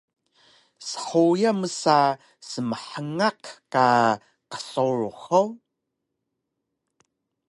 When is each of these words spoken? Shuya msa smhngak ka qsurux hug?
Shuya 0.99 1.51
msa 1.59 1.97
smhngak 2.49 3.41
ka 3.73 3.85
qsurux 4.51 5.17
hug? 5.23 5.49